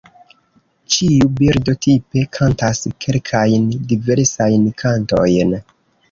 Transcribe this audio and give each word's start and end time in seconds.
Ĉiu 0.93 1.25
birdo 1.41 1.73
tipe 1.85 2.23
kantas 2.37 2.81
kelkajn 3.05 3.67
diversajn 3.91 4.65
kantojn. 4.83 5.53